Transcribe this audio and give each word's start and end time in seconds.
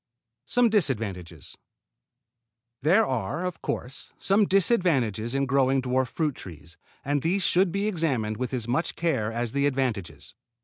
SOME 0.47 0.69
DISADVANTAGES 0.69 1.59
There 2.81 3.05
are, 3.05 3.45
of 3.45 3.61
course, 3.61 4.13
some 4.17 4.47
disadvantages 4.47 5.35
in 5.35 5.45
growing 5.45 5.79
dwarf 5.79 6.07
fruit 6.07 6.33
trees, 6.33 6.75
and 7.05 7.21
these 7.21 7.43
should 7.43 7.71
be 7.71 7.87
examined 7.87 8.37
with 8.37 8.51
as 8.51 8.67
much 8.67 8.95
care 8.95 9.31
as 9.31 9.51
the 9.51 9.67
advantages. 9.67 10.33